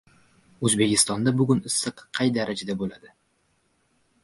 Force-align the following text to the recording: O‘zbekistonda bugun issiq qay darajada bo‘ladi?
O‘zbekistonda 0.69 1.33
bugun 1.41 1.61
issiq 1.73 2.03
qay 2.19 2.33
darajada 2.39 2.79
bo‘ladi? 2.83 3.15